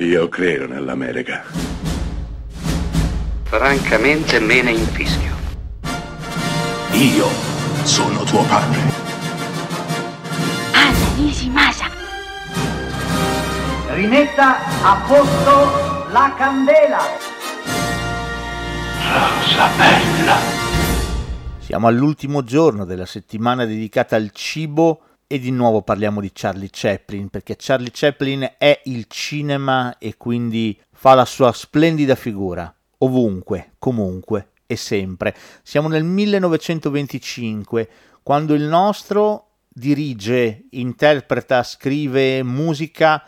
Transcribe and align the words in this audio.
Io 0.00 0.28
credo 0.28 0.68
nell'America. 0.68 1.42
Francamente 3.42 4.38
me 4.38 4.62
ne 4.62 4.70
infischio. 4.70 5.34
Io 6.92 7.26
sono 7.82 8.22
tuo 8.22 8.44
padre. 8.44 8.78
Anna 10.70 11.14
Nishimasa. 11.16 11.86
Rimetta 13.88 14.58
a 14.84 15.04
posto 15.04 16.12
la 16.12 16.32
candela. 16.38 17.00
Rosa 19.02 19.68
bella. 19.76 20.36
Siamo 21.58 21.88
all'ultimo 21.88 22.44
giorno 22.44 22.84
della 22.84 23.04
settimana 23.04 23.64
dedicata 23.64 24.14
al 24.14 24.30
cibo 24.32 25.00
e 25.30 25.38
di 25.38 25.50
nuovo 25.50 25.82
parliamo 25.82 26.22
di 26.22 26.30
Charlie 26.32 26.70
Chaplin, 26.72 27.28
perché 27.28 27.54
Charlie 27.58 27.90
Chaplin 27.92 28.54
è 28.56 28.80
il 28.86 29.04
cinema 29.08 29.98
e 29.98 30.16
quindi 30.16 30.80
fa 30.90 31.12
la 31.12 31.26
sua 31.26 31.52
splendida 31.52 32.14
figura, 32.14 32.74
ovunque, 32.98 33.72
comunque 33.78 34.52
e 34.66 34.74
sempre. 34.76 35.36
Siamo 35.62 35.88
nel 35.88 36.02
1925, 36.02 37.88
quando 38.22 38.54
il 38.54 38.62
nostro 38.62 39.50
dirige, 39.68 40.64
interpreta, 40.70 41.62
scrive 41.62 42.42
musica 42.42 43.22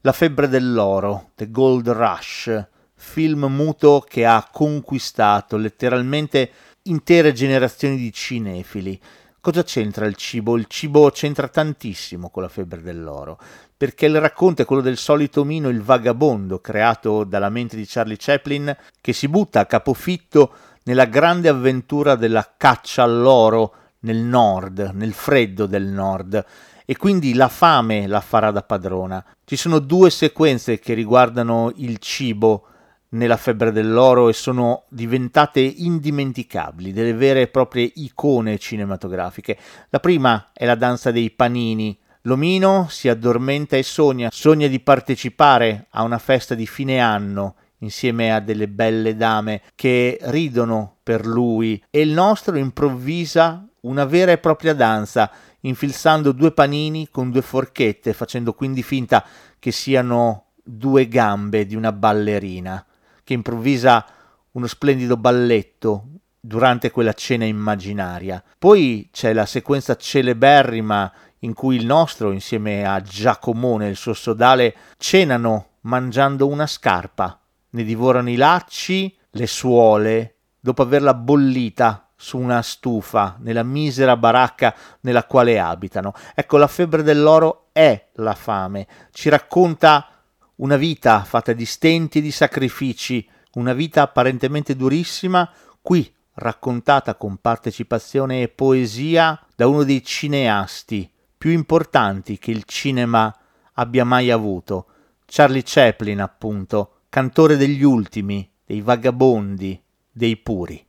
La 0.00 0.12
febbre 0.12 0.48
dell'oro, 0.48 1.30
The 1.36 1.52
Gold 1.52 1.88
Rush, 1.88 2.66
film 2.94 3.44
muto 3.44 4.04
che 4.06 4.26
ha 4.26 4.48
conquistato 4.50 5.56
letteralmente 5.56 6.50
intere 6.82 7.32
generazioni 7.32 7.96
di 7.96 8.12
cinefili. 8.12 9.00
Cosa 9.44 9.62
c'entra 9.62 10.06
il 10.06 10.16
cibo? 10.16 10.56
Il 10.56 10.64
cibo 10.68 11.10
c'entra 11.10 11.48
tantissimo 11.48 12.30
con 12.30 12.42
la 12.42 12.48
febbre 12.48 12.80
dell'oro, 12.80 13.38
perché 13.76 14.06
il 14.06 14.18
racconto 14.18 14.62
è 14.62 14.64
quello 14.64 14.80
del 14.80 14.96
solito 14.96 15.42
omino, 15.42 15.68
il 15.68 15.82
vagabondo, 15.82 16.60
creato 16.60 17.24
dalla 17.24 17.50
mente 17.50 17.76
di 17.76 17.84
Charlie 17.86 18.16
Chaplin, 18.18 18.74
che 19.02 19.12
si 19.12 19.28
butta 19.28 19.60
a 19.60 19.66
capofitto 19.66 20.50
nella 20.84 21.04
grande 21.04 21.50
avventura 21.50 22.14
della 22.14 22.54
caccia 22.56 23.02
all'oro 23.02 23.74
nel 23.98 24.16
nord, 24.16 24.92
nel 24.94 25.12
freddo 25.12 25.66
del 25.66 25.88
nord, 25.88 26.42
e 26.86 26.96
quindi 26.96 27.34
la 27.34 27.48
fame 27.48 28.06
la 28.06 28.22
farà 28.22 28.50
da 28.50 28.62
padrona. 28.62 29.22
Ci 29.44 29.56
sono 29.56 29.78
due 29.78 30.08
sequenze 30.08 30.78
che 30.78 30.94
riguardano 30.94 31.70
il 31.76 31.98
cibo 31.98 32.68
nella 33.14 33.36
febbre 33.36 33.72
dell'oro 33.72 34.28
e 34.28 34.32
sono 34.32 34.84
diventate 34.88 35.60
indimenticabili, 35.60 36.92
delle 36.92 37.14
vere 37.14 37.42
e 37.42 37.48
proprie 37.48 37.90
icone 37.96 38.58
cinematografiche. 38.58 39.56
La 39.90 40.00
prima 40.00 40.50
è 40.52 40.64
la 40.64 40.74
danza 40.74 41.10
dei 41.10 41.30
panini. 41.30 41.98
L'omino 42.22 42.86
si 42.88 43.08
addormenta 43.08 43.76
e 43.76 43.82
sogna, 43.82 44.30
sogna 44.32 44.66
di 44.66 44.80
partecipare 44.80 45.86
a 45.90 46.02
una 46.02 46.18
festa 46.18 46.54
di 46.54 46.66
fine 46.66 47.00
anno 47.00 47.56
insieme 47.78 48.32
a 48.32 48.40
delle 48.40 48.68
belle 48.68 49.14
dame 49.14 49.60
che 49.74 50.18
ridono 50.22 50.96
per 51.02 51.26
lui 51.26 51.82
e 51.90 52.00
il 52.00 52.10
nostro 52.10 52.56
improvvisa 52.56 53.66
una 53.80 54.06
vera 54.06 54.32
e 54.32 54.38
propria 54.38 54.72
danza 54.72 55.30
infilzando 55.60 56.32
due 56.32 56.52
panini 56.52 57.08
con 57.10 57.30
due 57.30 57.42
forchette 57.42 58.14
facendo 58.14 58.54
quindi 58.54 58.82
finta 58.82 59.22
che 59.58 59.70
siano 59.70 60.52
due 60.62 61.08
gambe 61.08 61.66
di 61.66 61.74
una 61.74 61.92
ballerina 61.92 62.82
che 63.24 63.32
improvvisa 63.32 64.06
uno 64.52 64.66
splendido 64.66 65.16
balletto 65.16 66.04
durante 66.38 66.90
quella 66.90 67.14
cena 67.14 67.44
immaginaria. 67.44 68.42
Poi 68.58 69.08
c'è 69.10 69.32
la 69.32 69.46
sequenza 69.46 69.96
celeberrima 69.96 71.10
in 71.40 71.54
cui 71.54 71.76
il 71.76 71.86
nostro, 71.86 72.32
insieme 72.32 72.86
a 72.86 73.00
Giacomone 73.00 73.88
il 73.88 73.96
suo 73.96 74.14
sodale, 74.14 74.74
cenano 74.98 75.68
mangiando 75.82 76.46
una 76.46 76.66
scarpa, 76.66 77.38
ne 77.70 77.82
divorano 77.82 78.30
i 78.30 78.36
lacci, 78.36 79.16
le 79.30 79.46
suole, 79.46 80.36
dopo 80.60 80.82
averla 80.82 81.14
bollita 81.14 82.08
su 82.16 82.38
una 82.38 82.62
stufa 82.62 83.36
nella 83.40 83.62
misera 83.62 84.16
baracca 84.16 84.74
nella 85.00 85.24
quale 85.24 85.58
abitano. 85.58 86.14
Ecco, 86.34 86.56
la 86.56 86.68
febbre 86.68 87.02
dell'oro 87.02 87.68
è 87.72 88.10
la 88.14 88.34
fame, 88.34 88.86
ci 89.10 89.28
racconta 89.28 90.08
una 90.56 90.76
vita 90.76 91.24
fatta 91.24 91.52
di 91.52 91.64
stenti 91.64 92.18
e 92.18 92.22
di 92.22 92.30
sacrifici, 92.30 93.26
una 93.54 93.72
vita 93.72 94.02
apparentemente 94.02 94.76
durissima, 94.76 95.50
qui 95.80 96.12
raccontata 96.34 97.14
con 97.14 97.36
partecipazione 97.36 98.42
e 98.42 98.48
poesia 98.48 99.40
da 99.54 99.66
uno 99.66 99.84
dei 99.84 100.02
cineasti 100.02 101.10
più 101.36 101.52
importanti 101.52 102.38
che 102.38 102.50
il 102.50 102.64
cinema 102.64 103.34
abbia 103.74 104.04
mai 104.04 104.30
avuto, 104.30 104.86
Charlie 105.26 105.62
Chaplin 105.64 106.20
appunto, 106.20 107.00
cantore 107.08 107.56
degli 107.56 107.82
ultimi, 107.82 108.50
dei 108.64 108.80
vagabondi, 108.80 109.80
dei 110.10 110.36
puri. 110.36 110.86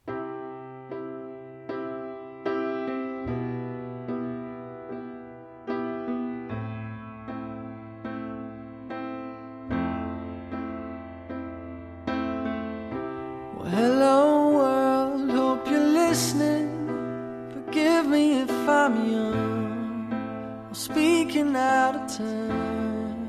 Speaking 20.96 21.56
out 21.56 21.96
of 21.96 22.18
turn. 22.18 23.28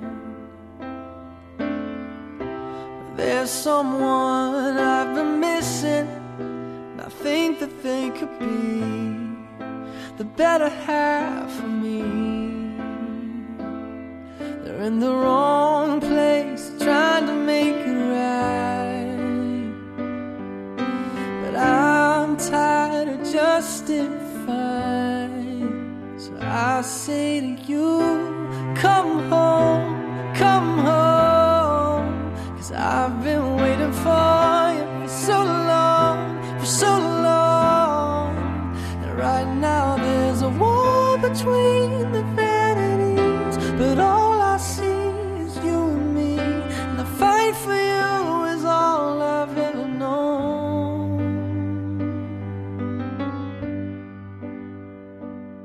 There's 3.16 3.50
someone 3.50 4.76
I've 4.76 5.14
been 5.14 5.41
missing, 5.41 6.08
and 6.38 7.00
I 7.00 7.08
think 7.08 7.60
that 7.60 7.74
they 7.82 8.10
could 8.10 8.38
be 8.38 8.80
the 10.18 10.24
better 10.42 10.68
half 10.68 11.50
of 11.66 11.70
me. 11.84 12.03
They're 14.62 14.82
in 14.91 15.00
the 15.00 15.14
wrong 15.22 16.00
place, 16.00 16.56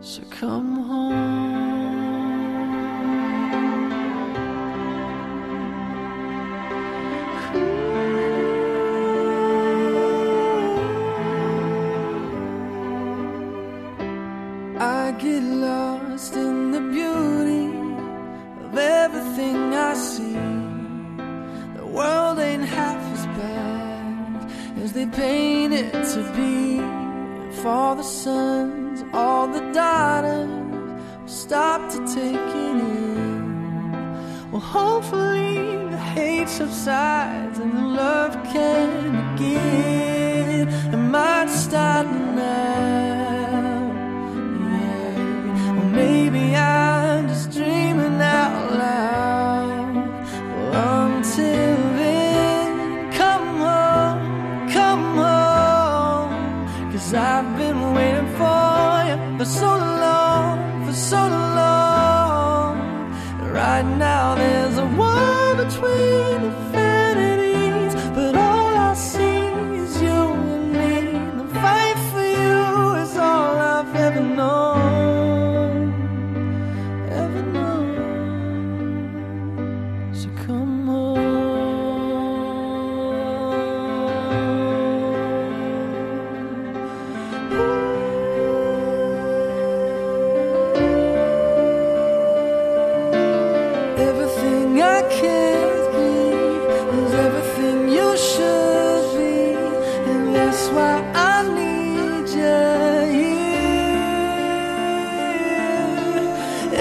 So 0.04 0.24
come 0.32 0.78
home. 0.78 1.52
I 14.80 15.12
get 15.20 15.44
lost 15.44 16.36
in 16.36 16.72
the 16.72 16.82
beauty 16.82 17.68
of 18.66 18.76
everything 18.76 19.76
I 19.76 19.94
see. 19.94 20.34
The 21.78 21.86
world 21.86 22.40
ain't 22.40 22.64
half 22.64 23.02
as 23.14 23.26
bad 23.38 24.52
as 24.84 24.94
they 24.94 25.06
paint 25.06 25.74
it 25.74 25.92
to 25.92 26.24
be. 26.36 26.80
For 27.62 27.96
the 27.96 28.04
all 29.14 29.48
the 29.48 29.72
daughters 29.72 30.50
stop 31.26 31.90
to 31.92 32.00
take 32.14 32.36
it 32.36 32.78
in. 32.86 34.52
Well, 34.52 34.62
hopefully 34.62 35.78
the 35.90 35.98
hate 35.98 36.50
subsides 36.50 37.60
and 37.60 37.72
the 37.78 37.88
love 38.04 38.34
can 38.54 38.91
why 100.76 100.96
I 101.14 101.44
need 101.58 102.30
you. 102.40 103.22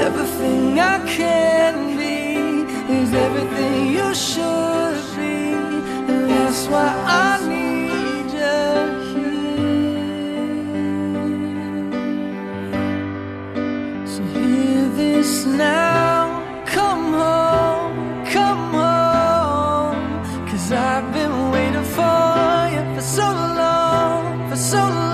Everything 0.06 0.78
I 0.78 0.98
can 1.06 1.96
be 1.96 2.18
is 2.98 3.12
everything 3.12 3.92
you 3.96 4.14
should 4.14 4.98
be, 5.16 5.54
and 6.10 6.30
that's 6.30 6.66
why 6.68 6.88
I. 7.06 7.29
so 24.70 25.09